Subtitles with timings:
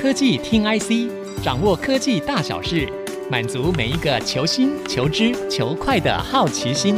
[0.00, 2.90] 科技听 IC，掌握科技大小事，
[3.30, 6.94] 满足每一个求新、求知、求快的好奇心。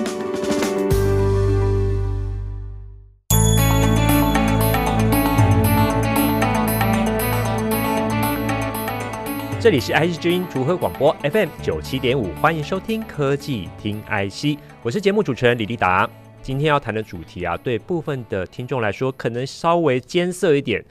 [9.60, 16.08] 这里是 IC 之音竹科广播 FM 九七点五，欢迎收听科技听 IC，我是节目主持人李立达。
[16.40, 20.84] 今天要谈的主题啊，对部分的听众来说可能稍微艰涩一点。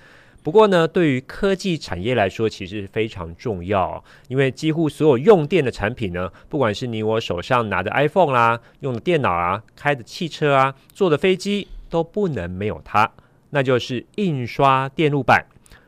[0.43, 4.03] 不过呢，对于科技产业来说，其实非常重要。
[4.27, 13.11] 因为几乎所有用电的产品呢，不管是你我手上拿的 iPhone 啦、用的电脑啊、开的汽车啊、坐的飞机，都不能没有它，
[13.51, 15.45] 那就是印刷电路板，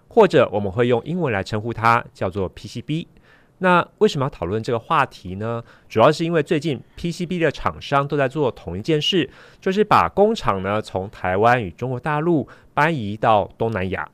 [0.08, 3.08] 或者我们会用英文来称呼它，叫做 PCB。
[3.58, 5.64] 那为什么要讨论这个话题呢？
[5.90, 9.28] 主要是因为最近 PCB 的厂商都在做同一件事，
[9.60, 14.08] 就是把工厂呢从台湾与中国大陆搬移到东南亚。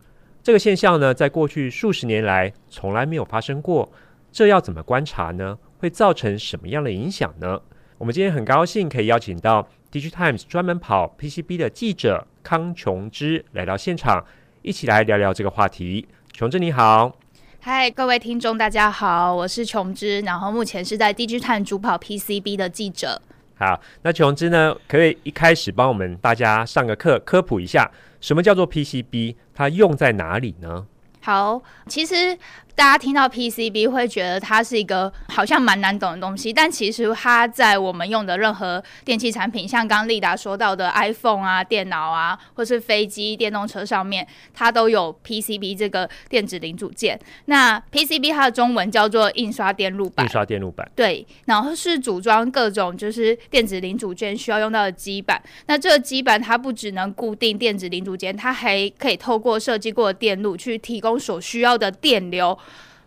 [0.49, 3.87] 这个现象呢，在过去数十年来从来没有发生过。
[4.31, 5.55] 这要怎么观察呢？
[5.77, 7.61] 会造成什么样的影响呢？
[7.99, 14.25] 我们今天很高兴可以邀请到 DIGITIMES 专门跑 PCB 的记者康琼芝来到现场，
[14.63, 16.07] 一起来聊聊这个话题。
[16.33, 17.15] 琼芝你好。
[17.59, 23.21] 嗨，各位听众，大家好，我是琼芝，然后目前是在 DIGITIMES 主跑 PCB 的记者。
[23.59, 30.87] 好，那琼芝呢，可以一开始帮我们大家上个课，科普一下什么叫做 PCB，它用在哪里呢？
[31.21, 32.37] 好，其实。
[32.75, 47.19] 大家听到 PCB 会觉得它是一个好像蛮难懂的东西，但其实它在我们用的任何电器产品，像刚丽达说到的 iPhone 啊、电脑啊，或是飞机、电动车上面，它都有 PCB 这个电子零组件。
[47.47, 50.25] 那 PCB 它的中文叫做印刷电路板。
[50.25, 50.89] 印刷电路板。
[50.95, 55.41] 对，然后是组装各种就是电子零组件需要用到的基板。
[55.65, 62.57] 那这个基板它不只能固定电子零组件，它还可以透过设计过的电路去提供所需要的电流。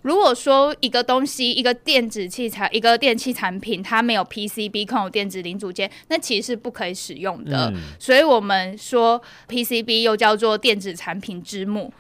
[0.03, 7.71] 如果说一个东西、一个电子器材、一个电器产品，它没有 PCB 控有电子零组件，那其实是不可以使用的。
[7.73, 7.81] 嗯。
[8.01, 11.93] 所以我们说 PCB 又叫做电子产品之母。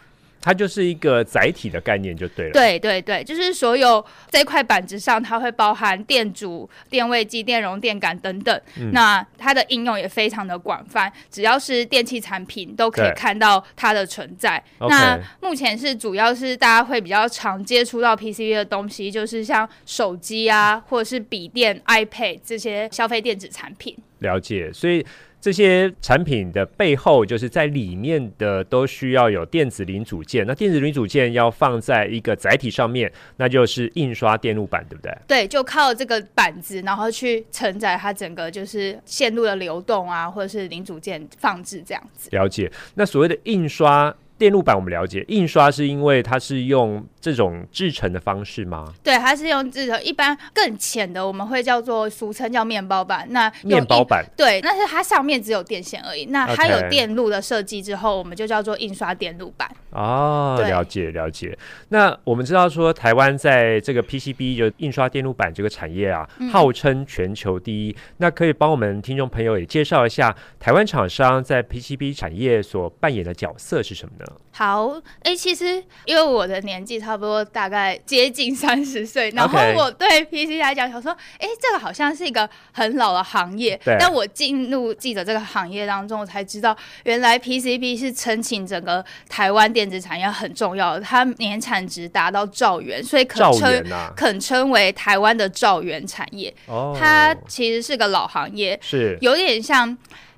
[0.42, 2.52] 它就是一个载体的概念，就对了。
[2.52, 8.60] 对对对，就是所有这块板子上，它会包含电阻、电位计、电容、电感等等。
[8.76, 8.90] 嗯。
[8.92, 14.62] 那它的应用也非常的广泛，只要是电器产品都可以看到它的存在。
[14.80, 23.96] 那目前是主要是大家会比较常接触到 PCB 的东西，就是像手机啊，或者是笔电、iPad 这些消费电子产品。
[24.18, 25.06] 了解，所以。
[25.42, 30.46] 这些产品的背后，就是在里面的都需要有电子零组件。
[30.46, 35.12] 那电子零组件要放在一个载体上面，那就是印刷电路板，对不对？
[35.26, 42.30] 对，就靠这个板子，然后去承载它整个就是线路的流动啊，或者是零组件放置这样子。
[42.30, 42.70] 了解。
[42.94, 44.14] 那所谓的印刷。
[44.42, 48.92] 电路板我们了解，印刷是因为它是用这种制成的方式吗？
[49.00, 53.24] 对，它是用制成，一般更浅的我们会叫做俗称叫面包板。
[53.30, 56.24] 那面包板对，那是它上面只有电线而已。
[56.24, 59.70] 那它有电路的设计之后，我们就叫做印刷电路板。
[59.90, 61.56] 哦，了解了解。
[61.90, 67.96] 那我们知道说，台湾在这个 PCB 就印刷电路板这个产业啊，嗯、号称全球第一。
[68.16, 74.31] 那可以帮我们听众朋友也介绍一下台湾厂商在 PCB 产业所扮演的角色是什么呢？
[74.54, 74.88] 好，
[75.22, 83.80] 哎、欸，其实因为我的年纪差不多，大概接近 三十岁，然后我对 PC 来讲，想说，哎、欸，这个好像是一个很老的行业。
[83.98, 96.54] 但我进入记者这个行业当中，我才知道，原来 PCB 是撑起整个台湾电子产业很重要的，它年产值达到兆元，所以可称可称为台湾的兆元产业。
[96.66, 99.96] 哦，它其实是个老行业，是有点像。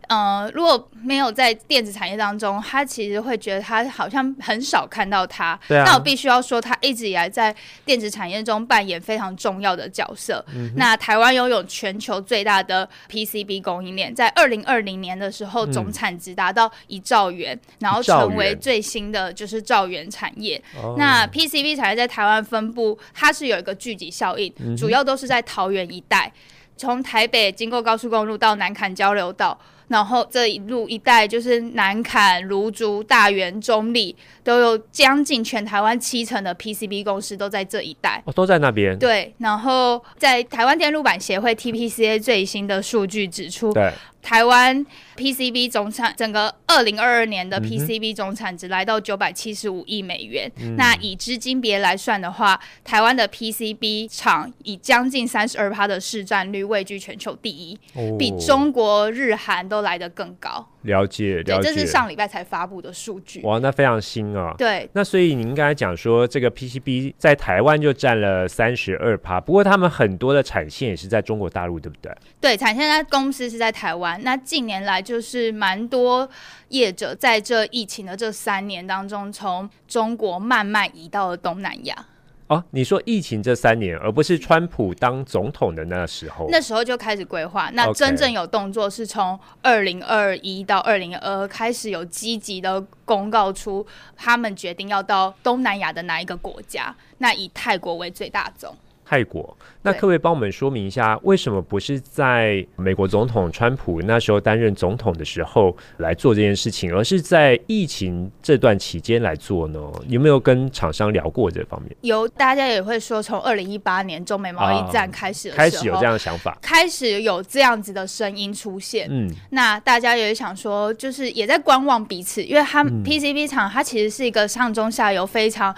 [0.09, 5.59] 呃，如果没有在电子产业当中，他其实会觉得他好像很少看到他。
[5.69, 5.85] 对啊。
[5.85, 7.55] 那我必须要说，他一直以来在
[7.85, 10.45] 电子产业中扮演非常重要的角色。
[10.55, 10.73] 嗯。
[10.77, 20.63] 那台湾拥有全球最大的 PCB 供应链，在二零二零年的时候，总产值达到一兆元，嗯，然后成为最新的就是兆元产业。
[20.97, 26.33] 那 PCB 产业在台湾分布，它是有一个聚集效应，嗯，主要都是在桃园一带，
[26.77, 29.59] 从台北经过高速公路到南崁交流道。
[29.89, 38.23] 然后这一路一带就是南坎、芦竹、大园、中立，都有将近全台湾七成的 PCB 公司都在这一带。
[38.25, 38.99] 哦，都在那边。
[38.99, 43.93] 对，然后在台湾电路板协会 TPCA 最新的数据指出，对。
[44.23, 44.87] 台湾
[45.17, 50.51] PCB 总产整个二零二二年的 PCB 总产值来到九百七十五亿美元。
[50.61, 60.69] 嗯、那以资金别来算的话，台湾的 PCB 厂以将近三十二趴的市占率位居全球第一，哦、比中国、日韩都来得更高。
[60.83, 63.41] 了解，了解，这是上礼拜才发布的数据。
[63.41, 64.55] 哇，那非常新啊。
[64.59, 72.13] 对，那所以您刚才讲说，这个 PCB 在台湾就占了三十二趴，不过他们很多的产线也是在中国大陆，对不对？
[72.39, 74.23] 对，产线在公司是在台湾。
[74.23, 76.29] 那近年来就是蛮多
[76.69, 82.07] 业者在这疫情的这三年当中，从中国慢慢移到了东南亚。
[82.47, 87.71] 哦，你说疫情这三年，而不是川普当总统的那时候，那时候就开始规划。
[87.73, 96.95] 那真正有动作是从二零二一到二零二二开始有积极的公告出，他们决定要到东南亚的哪一个国家？
[97.17, 98.77] 那以泰国为最大宗。
[99.05, 109.81] 泰国，那可不可以帮我们说明一下，为什么不是在美国总统川普那时候担任总统的时候来做这件事情，而是在疫情这段期间来做呢？
[110.09, 111.95] 有没有跟厂商聊过这方面？
[112.01, 119.07] 有，大家也会说，从二零一八年中美贸易战开始开始有这样的想法，开始有这样子的声音出现。
[119.11, 125.75] 嗯，那大家也想说，就是也在观望彼此，因为他们 PCB 厂它其实是一个上中下游非常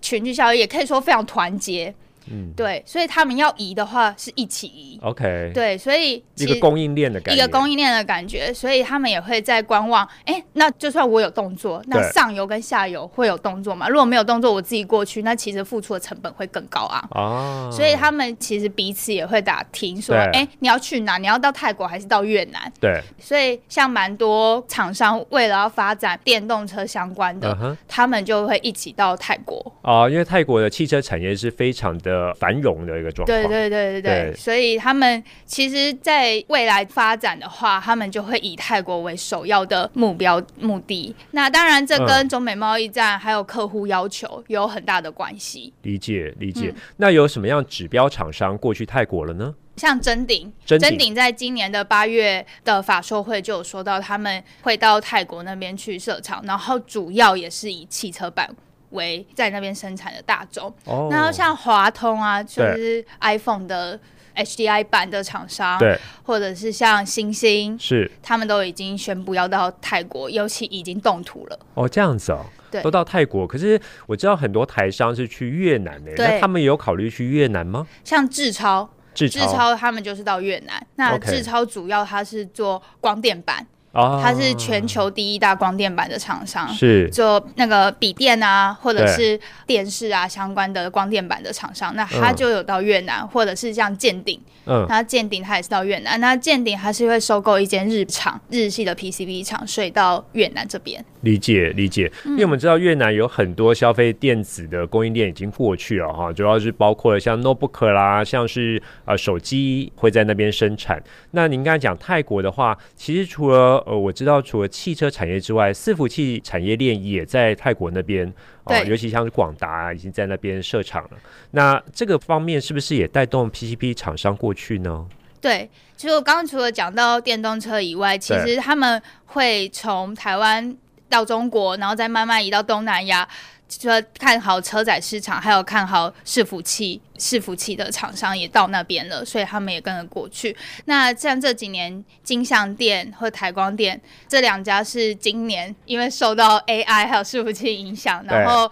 [0.00, 1.94] 群聚效应，也可以说非常团结。
[2.30, 4.98] 嗯，对，所以他们要移的话是一起移。
[5.02, 10.08] OK，对，所以一个供应链的感觉，一个供应链的感觉，所以他们也会在观望。
[10.24, 13.88] 哎，那就算我有动作，那上游跟下游会有动作吗？
[13.88, 17.02] 如果没有动作，我自己过去，那其实付出的成本会更高啊。
[17.10, 21.18] 哦，所以他们其实彼此也会打听说，哎，你要去哪？
[21.18, 22.72] 你要到泰国还是到越南？
[22.80, 29.60] 对，所以像蛮多厂商为了要发展电动车相关的，嗯、他们就会一起到泰国。
[29.82, 32.19] 哦，因为泰国的汽车产业是非常的。
[32.34, 41.14] 繁荣的一个状况，对对对对对，对，所以他们其实，在未来发展的话，他们就会以泰国为首要的目标目的。
[41.30, 45.72] 那当然，这跟中美贸易战还有客户要求有很大的关系。
[45.82, 46.72] 理解理解。
[46.74, 49.54] 嗯、那有什么样指标厂商过去泰国了呢？
[49.76, 58.50] 像真鼎，真鼎在今年的八月的法说会就有说到，他们会到泰国那边去设厂，然后主要也是以汽车板。
[58.90, 60.72] 为在那边生产的大众，
[61.10, 63.98] 然后像华通啊，就是 iPhone 的
[64.36, 71.58] HDI 版的厂商，对，或者是像星星，是他们都已经宣布要到泰国，尤其已经动土了。
[71.74, 73.46] 哦，这样子哦，对，都到泰国。
[73.46, 77.86] 可是我知道很多台商是去越南的，那他们有考虑去越南吗？
[78.04, 80.86] 像智超，智超他们就是到越南。
[80.96, 83.66] 那智超主要它是做光电板。
[83.92, 91.94] 哦，它是全球第一大光电板的厂商，是做那个笔电啊，或者是电视啊相关的光电板的厂商。
[91.96, 96.20] 那它就有到越南，嗯、或者是像建鼎，嗯，那建鼎它也是到越南。
[96.20, 101.04] 那建鼎它是会收购一间日厂，日系的 PCB 厂，所以到越南这边。
[101.22, 111.02] 理解理解，因为我们知道越南有很多消费电子的供应链已经过去了哈，主要是包括了像 notebook 啦，像是呃手机会在那边生产。
[111.32, 118.26] 那您刚才讲泰国的话，其实除了呃，我知道除了汽车产业之外，伺服器产业链也在泰国那边，
[118.64, 121.10] 哦、呃，尤其像是广达、啊、已经在那边设厂了。
[121.52, 125.06] 那这个方面是不是也带动 PCB 厂商过去呢？
[125.40, 130.76] 对，其实我刚刚除了讲到电动车以外，其实他们会从台湾
[131.08, 133.26] 到中国，然后再慢慢移到东南亚。
[133.70, 140.56] 说看好车载市场，还有看好伺服器、伺服器的厂商也到那边了，所以他们也跟着过去。
[140.86, 148.70] 那像这几年金像店和台光电这两家是今年因为受到 AI 还有伺服器影响，然后。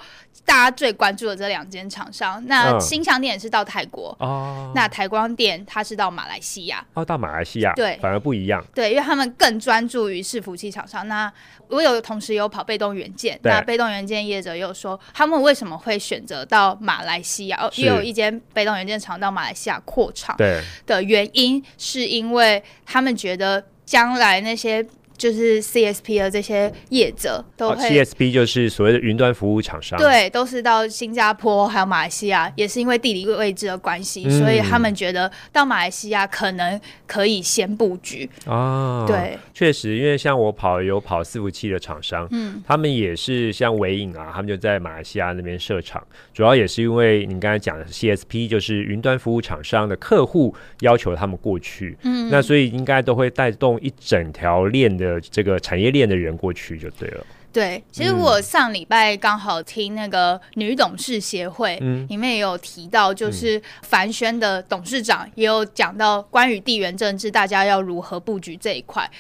[0.49, 6.82] 大家最关注的这两间厂商，那新强店也是到泰国哦，那台光店它是到马来西亚。
[6.94, 8.65] 哦，到马来西亚对，反而不一样。
[8.75, 11.06] 对，因为他们更专注于伺服器厂商。
[11.06, 11.31] 那
[11.69, 17.58] 我有同时有跑被动元件，那被动元件业者又说他们为什么会选择到马来西亚？
[17.61, 20.63] 哦，也有一间被动元件厂到马来西亚扩厂，对。
[20.87, 24.82] 的原因是因为他们觉得将来那些。
[25.19, 39.05] 就是 CSP 的这些业者都会、哦、CSP 就是所谓的云端服务厂商，对，都是到新加坡还有马来西亚，也是因为地理位置的关系，嗯、所以他们觉得到马来西亚可能可以先布局啊。
[39.06, 55.08] 对，确实，因为像我跑有跑伺服器的厂商，嗯，他们也是像伟影啊，他们就在马来西亚那边设厂，主要也是因为你刚才讲的 CSP 就是云端服务厂商的客户要求他们过去，嗯，那所以应该都会带动一整条链的。
[55.08, 57.27] 呃，这个产业链的人过去就对了。
[57.58, 61.77] 对，其实我上礼拜刚好听那个女董事协会
[62.08, 69.10] 里面也有提到，就是凡轩的董事长也有讲到关于地缘政治，大家要如何布局这一块。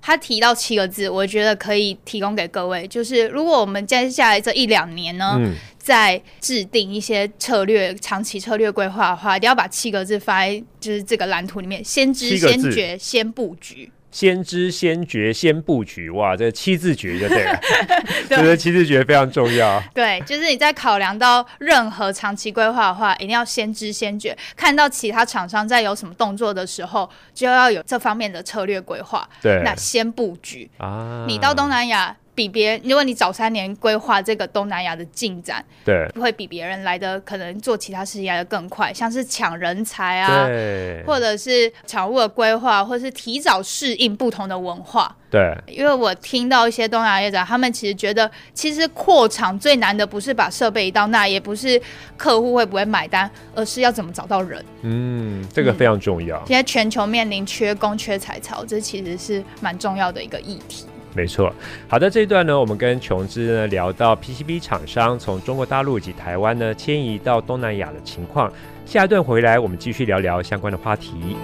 [0.00, 5.36] 他提到七个字，我觉得可以提供给各位，就是如果我们接下来这一两年呢，
[5.76, 13.90] 在制定一些策略、长期策略规划的话，一定要把七个字放在就是这个蓝图里面：先知、先觉、先布局。
[14.10, 17.60] 先知先觉先布局，哇，这七字诀就对了，
[18.28, 19.82] 觉得七字诀非常重要。
[19.94, 29.28] 对，就是你在考量到任何长期规划的话，一定要先知先觉，看到其他厂商在有什么动作的时候，就要有这方面的策略规划。
[29.42, 32.16] 对，那先布局啊，你到东南亚。
[32.38, 45.52] 比别人，如果你早三年规划这个东南亚的进展，对，会比别人来的可能做其他事情来的更快，像是抢人才啊，对，或者是场务的规划，或者是提早适应不同的文化，对。
[45.66, 51.80] 因为我听到一些东南亚业者，他们其实觉得，其实扩厂最难的不是把设备移到那，也不是
[52.16, 54.64] 客户会不会买单，而是要怎么找到人。
[54.82, 56.38] 嗯，这个非常重要。
[56.38, 60.86] 嗯，现在全球面临缺工、缺财潮，这其实是蛮重要的一个议题。
[61.14, 61.52] 没错，
[61.88, 68.52] 好的，这一段呢，我们跟琼枝呢聊到 PCB 厂商从中国大陆以及台湾呢迁移到东南亚的情况。
[68.84, 71.36] 下一段回来，我们继续聊聊相关的话题。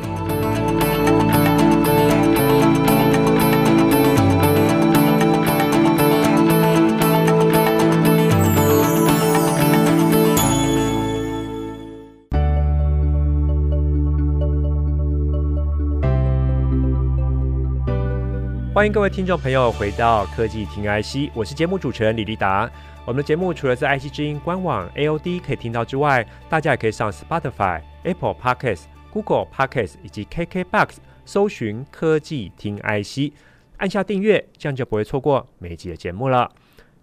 [18.84, 22.70] 欢迎各位听众朋友回到科技听 IC，我是节目主持人李立达。
[23.06, 33.32] 我们的节目除了在 IC 之音官网 AOD 可以听到之外，大家也可以上 Spotify、Apple Podcasts、Google Podcasts 以及 KKBox 搜寻科技听 IC，
[33.78, 36.50] 按下订阅，这样就不会错过每一集的节目了。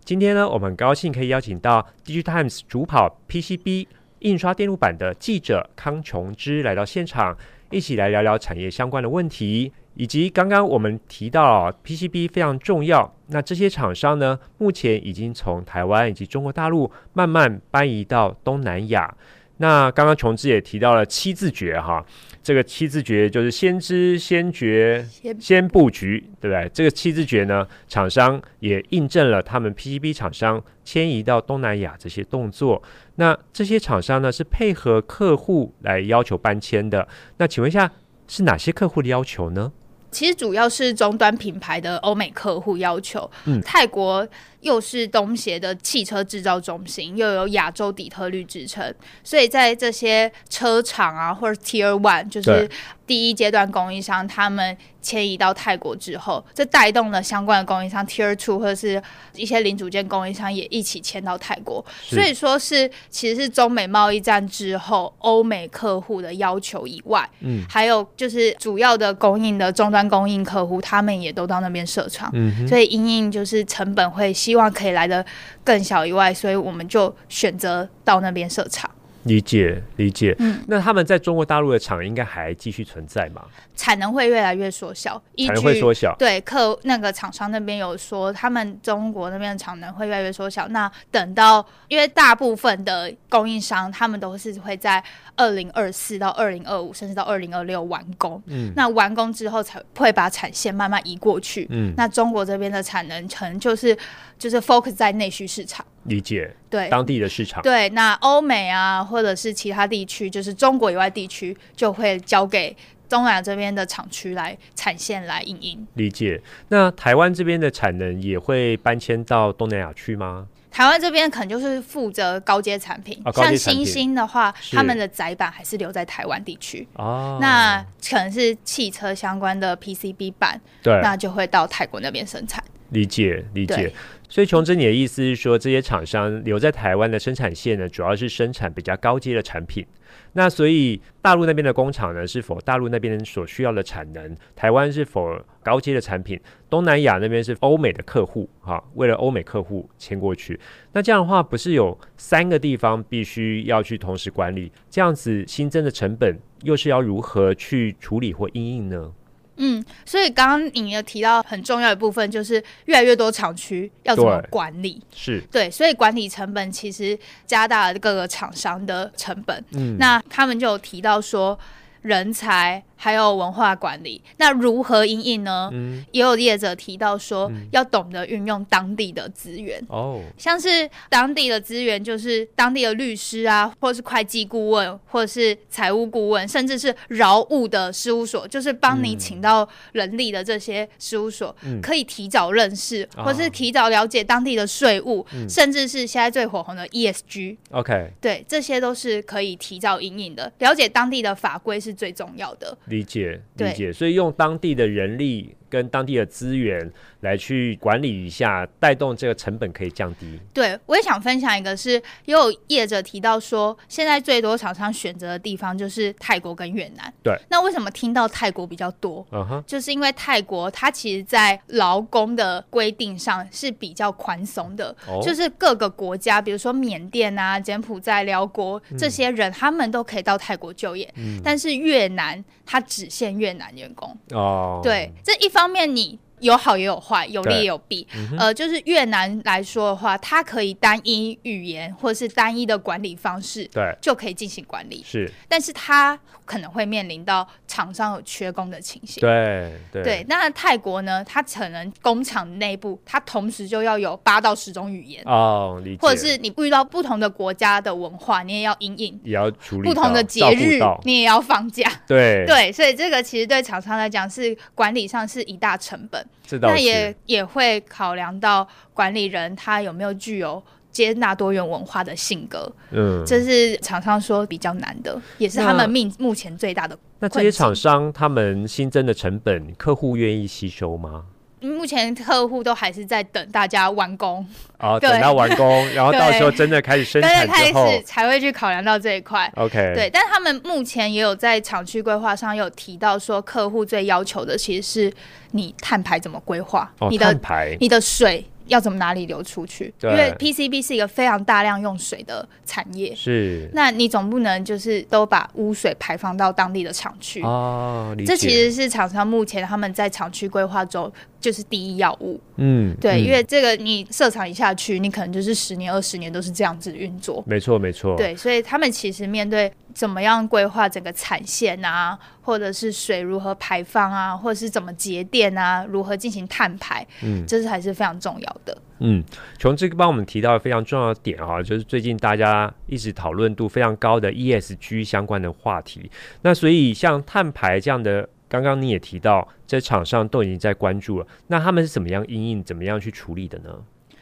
[0.05, 3.87] 今天呢，我们很高兴可以邀请到 DIGITIMES 主跑 PCB
[4.19, 7.35] 印刷电路板的记者康琼之来到现场，
[7.71, 9.73] 一起来聊聊产业相关的问题。
[9.95, 19.13] 以及刚刚我们提到 PCB 非常重要，那这些厂商呢，目前已经从台湾以及中国大陆慢慢搬移到东南亚。
[19.57, 22.03] 那刚刚琼枝也提到了七字诀哈，
[22.41, 25.05] 这个七字诀就是先知先觉
[25.39, 26.67] 先布局，对不对？
[26.73, 32.81] 这个七字诀呢，厂商也印证了他们 PCB 厂商迁移到东南亚这些动作。
[33.17, 37.07] 那这些厂商呢，是配合客户来要求搬迁的。
[37.37, 37.91] 那请问一下，
[38.27, 39.71] 是哪些客户的要求呢？
[40.11, 44.27] 其实主要是终端品牌的欧美客户要求，嗯，泰国
[44.61, 52.69] 又是东协的汽车制造中心，又有亚洲底特律之称，所以在这些车厂啊，或者 Tier One，就是
[53.05, 59.01] 第一阶段供应商，他们迁移到泰国之后，这带动了相关的供应商 Tier Two 或者是
[59.35, 75.25] 一些零组件供应商也一起迁到泰国，所以说是其实是中美贸易战之后，欧美客户的要求以外，嗯，还有就是主要的供应的终端供应客户，他们也都到那边设厂，嗯，所以因应就是成本会希望可以来的
[75.63, 78.91] 更小以外，所以我们就选择到那边设厂。
[79.23, 83.43] 理解理解，嗯，那他们在中国大陆的厂应该还继续存在吗？
[83.75, 86.15] 产能会越来越缩小，产能会缩小。
[86.17, 90.67] 对，客那个厂商那边有说，他们中国那边的产能会越来越缩小。
[90.69, 95.03] 那等到，因为大部分的供应商，他们都是会在
[95.35, 98.41] 二零二四到二零二五，甚至到二零二六完工。
[98.47, 101.67] 嗯，那完工之后才会把产线慢慢移过去。
[101.69, 103.95] 嗯，那中国这边的产能可能就是
[104.41, 105.85] 就是 focus 在内需市场。
[106.05, 112.75] 理解，对当地的市场，对，那欧美啊，或者是其他地区，就是中国以外地区，就会交给
[113.07, 115.85] 东南亚这边的厂区来产线来运营。
[115.93, 116.41] 理解。
[116.69, 120.47] 那台湾这边的产能也会搬迁到东南亚去吗？
[120.71, 126.87] 台湾这边可能就是负责高阶产品，哦、像星星的话，他们的载板还是留在台湾地区。
[126.93, 132.63] 哦，那可能是汽车相关的 PCB 板，对，那就会到泰国那边生产。
[132.91, 133.91] 理解，理解。
[134.29, 139.85] 所以琼芝，你的意思是说，这些厂商留在台湾的生产线呢，主要是生产比较高阶的产品。
[140.33, 144.33] 那所以大陆那边的工厂呢，是否大陆那边所需要的产能？
[144.55, 146.39] 台湾是否高阶的产品？
[146.69, 150.57] 东南亚那边是欧美的客户，哈，为了欧美客户迁过去。
[150.93, 154.71] 那这样的话，不是有三个地方必须要去同时管理？
[154.89, 159.11] 这样子新增的成本又是要如何去处理或应应呢？
[159.57, 165.01] 嗯，所以刚刚你有提到很重要的部分，就是越来越多厂区要怎么管理？
[165.13, 169.63] 是对，所以管理成本其实加大了各个厂商的成本。
[169.73, 171.57] 嗯，那他们就有提到说，
[172.01, 174.21] 人才还有文化管理。
[174.37, 175.71] 那如何应应呢？
[175.73, 179.83] 嗯，也有业者提到说，嗯、要懂得运用当地的资源。
[179.89, 197.57] 哦，像是当地的资源，就是当地的律师啊，或是会计顾问，或者是财务顾问，甚至是劳务的事务所，就是帮你请到人力的这些事务所，嗯、可以提早认识，嗯、或是提早了解当地的税务，嗯、甚至是现在最火红的 ESG。
[197.71, 202.77] OK，对，这些都是可以提早因应的，了解当地的法规是最重要的。
[202.91, 205.55] 理解，理解，所以用当地的人力。
[205.71, 210.37] 跟当地的资源来去管理一下，带动这个成本可以降低。
[210.53, 217.11] 对，我也想分享一个是，是也有业者提到说，现在最多厂商选择的地方就是泰国跟越南。
[217.23, 219.25] 对，那为什么听到泰国比较多？
[219.31, 231.09] 嗯哼，就是因为泰国它其实在劳工的规定上是比较宽松的，哦、就是各个国家，比如说缅甸啊、柬埔寨、辽国这些人，嗯、他们都可以到泰国就业。
[231.15, 234.13] 嗯，但是越南它只限越南员工。
[234.31, 235.60] 哦，对，这一方。
[235.61, 236.17] 方面你。
[236.41, 238.05] 有好也有坏，有利也有弊。
[238.13, 245.03] 嗯、呃，就是越南来说的话，它可以单一语言或是单一的管理方式，对，就可以进行管理。
[245.05, 249.21] 是，但是它可能会面临到厂商有缺工的情形。
[249.21, 250.25] 对对对。
[250.27, 251.23] 那泰国呢？
[251.23, 256.01] 它可能工厂内部，它同时就要有八到十种语言哦，理解。
[256.01, 261.89] 或者是你遇到不同的国家的文化，你也要因应，也要处理不同的节日，你也要放假。
[262.07, 266.25] 对 对，所以这个其实对厂商来讲是管理上是一大成本。
[266.61, 270.61] 那也也会考量到管理人他有没有具有
[270.91, 276.97] 接纳多元文化的性格，嗯，这是厂商说比较难的，也是他们命目前最大的。
[277.19, 281.25] 那这些厂商他们新增的成本，客户愿意吸收吗？
[281.61, 284.45] 目前客户都还是在等大家完工，
[284.79, 289.51] 哦， 对等到完工，然后到时候真的开始生产之后，开始才会去考量到这一块。
[289.55, 295.13] OK，对，但他们目前也有在厂区规划上有提到说，客户最要求的其实是
[295.51, 298.45] 你碳排怎么规划，哦、你的碳排，你的水。
[298.67, 299.93] 要怎么哪里流出去？
[300.01, 303.69] 因为 PCB 是一个非常大量用水的产业，是。
[303.73, 308.15] 那你总不能就是都把污水排放到当地的厂区哦。
[308.25, 312.39] 这其实是厂商目前他们在厂区规划中就是第一要务。
[312.57, 317.43] 嗯，对，嗯、因为这个你设厂一下去，你可能就是十年、二十年都是这样子运作。
[317.47, 318.15] 没错，没错。
[318.15, 319.71] 对，所以他们其实面对。
[319.93, 328.77] 怎么样规划整个产线啊，或者是水如何排放啊，或者是怎么节电啊，如何进行碳排，嗯，这是还是非常重要的。
[328.99, 329.23] 嗯，
[329.57, 336.09] 琼志帮我们提到非常重要的点啊，就是最近大家一直讨论度非常高的 ESG 相关的话题。
[336.43, 343.69] 那所以像碳排这样的，刚刚你也提到，在厂商都已经在关注了，那他们是怎么样应应，怎么样去处理的呢？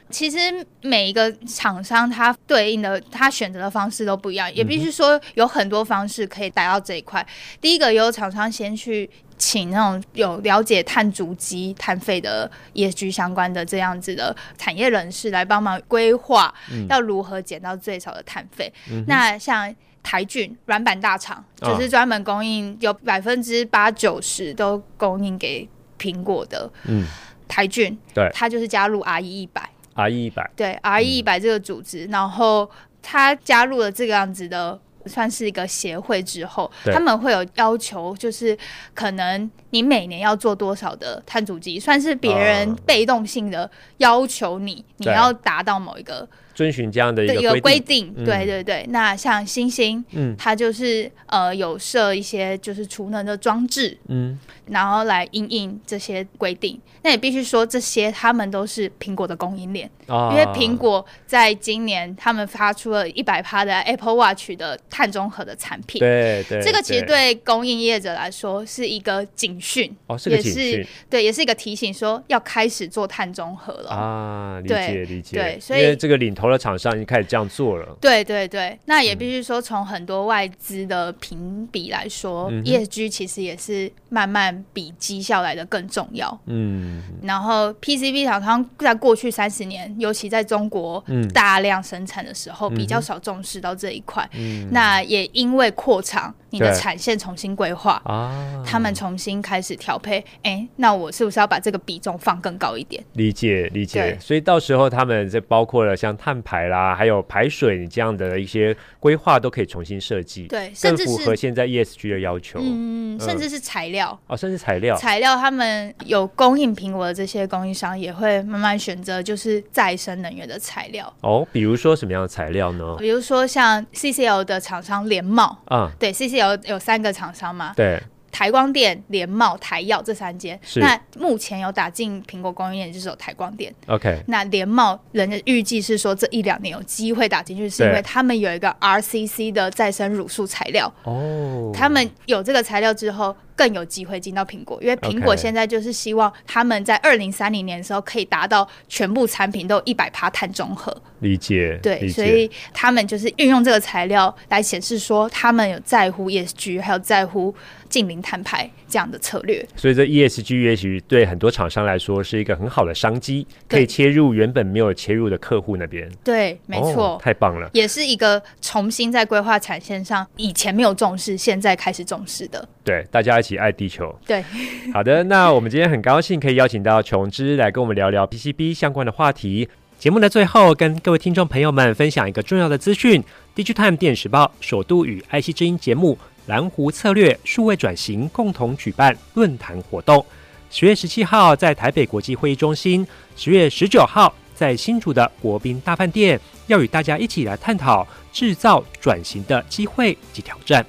[0.09, 0.37] 其实
[0.81, 7.25] 每一个厂商，它对应的他选择的方式都不一样，也必须说有很多方式可以达到这一块。
[7.61, 16.53] 第一个，有厂商先去请那种有了解碳足迹、碳费的 ESG 相关的这样子的产业人士来帮忙规划，
[16.89, 18.71] 要如何减到最少的碳费。
[18.91, 25.69] 嗯、那像台郡软板大厂，就是专门供应有百分之八九十都供应给
[25.99, 26.69] 苹果的。
[26.85, 27.05] 嗯，
[27.47, 29.69] 台郡对，它就是加入 RE 一百。
[30.03, 30.49] RE 一百。
[30.55, 32.69] 对 RE 一百这个组织，嗯、然后
[33.01, 38.57] 他加入了这个样子的，算是一个协会之后，他们会有要求，就是
[38.93, 46.27] 可能你每年要做多少的碳足迹，算是别人被动性的要求你，嗯、你要达到某一个。
[46.59, 48.83] 遵循这样的一个规定，定，对对对。
[48.85, 56.77] 嗯、那像星星，嗯，它就是呃有设一些就是储能的装置，嗯，然后来应应这些规定。
[57.01, 66.61] 那也必须说，这些他们都是苹果的供应链，哦、因为苹果在今年他们发出了一百趴的 Apple Watch 的碳中和的产品，对对。
[66.61, 74.59] 这个其实对供应业者来说是一个警讯，哦，是个警讯，也是对，也是一个提醒，说要开始做碳中和了啊。
[74.61, 76.49] 理解理解，对，所以这个领头。
[76.49, 86.39] 的厂商已经开始这样做了，对对对，那也必须说，从很多外资的评比来说，，ESG 其实也是慢慢比绩效来的更重要。
[86.47, 94.27] 嗯，然后 PCB 厂商在过去三十年，尤其在中国大量生产的时候，嗯、比较少重视到这一块。
[94.33, 100.25] 嗯，那也因为扩厂，你的产线重新规划啊，他们重新开始调配。
[100.41, 103.03] 哎，那我是不是要把这个比重放更高一点？
[103.13, 104.17] 理解理解。
[104.19, 106.39] 所以到时候他们这包括了像碳。
[106.41, 112.59] 排啦，还有排水这样的一些规划都可以重新设计，对，更符合现在 ESG 的要求。
[112.61, 121.47] 嗯，嗯甚至是材料哦，甚至材料，材料他们有供应苹果的这些供应商也会慢慢选择就是再生能源的材料哦。
[121.51, 122.95] 比如说什么样的材料呢？
[122.99, 127.99] 比如说像 CCL 的厂商联茂啊，嗯、对，CCL 有三个厂商嘛，对。
[128.31, 130.57] 台光电、联茂、台药这三间。
[130.75, 133.73] 那目前有打进苹果供应链，就是有台光电。
[133.87, 134.21] OK。
[134.27, 140.93] 那联茂人家预计是说，这一两年有机会打进去，是因为他们有一个 RCC 的再生乳素材料。
[141.03, 141.71] 哦。
[141.73, 143.35] 他们有这个材料之后。
[143.59, 150.95] 更有机会进到苹果，因为苹果现在就是希望他们在二零三零年的时候可以达到全部产品都有一百趴碳中和。
[151.19, 157.53] 理解，对，所以他们就是运用这个材料来显示说他们有在乎 ESG，还有在乎
[157.89, 159.67] 近零碳排这样的策略。
[159.75, 166.09] 所以这 ESG 也许对很多厂商来说是一个很好的商机，可以切入原本没有切入的客户那边。
[166.23, 172.65] 对，没错，哦，太棒了，也是一个重新在规划产线上以前没有重视，现在开始重视的。
[172.85, 174.13] 对，大家一起爱地球。
[174.25, 174.43] 对，
[174.93, 179.69] 好的，那我们今天很高兴可以邀请到琼芝来跟我们聊聊 PCB 相关的话题。
[179.97, 183.21] 节目的最后，跟各位听众朋友们分享一个重要的资讯
[183.55, 190.25] ：DigiTime 电视报首度与 IC 之音节目《蓝湖策略数位转型》共同举办论坛活动。
[190.71, 200.85] 十月十七号在台北国际会议中心，十月十九号在新竹的国宾大饭店，要与大家一起来探讨制造转型的机会及挑战。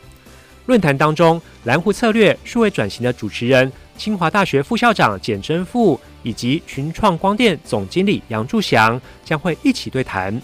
[0.70, 10.40] 论坛当中，蓝湖策略数位转型的主持人，清华大学副校长简真富以及群创光电总经理杨柱祥将会一起对谈。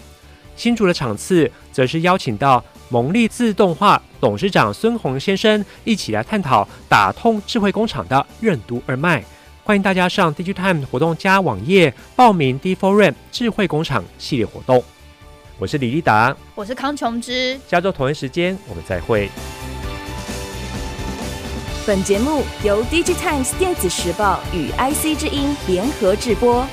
[0.57, 9.23] 新竹的场次则是邀请到蒙利自动化董事长孙宏先生一起来探讨打通智慧工厂的任督二脉。
[9.63, 14.83] 欢迎大家上 DigiTime 活动加网页报名 D4RAM 智慧工厂系列活动。
[15.57, 19.29] 我是李立达，我是康琼之，下周同一时间我们再会。
[21.87, 26.67] 本节目由 DigiTimes 电子时报与 IC 之音联合制播。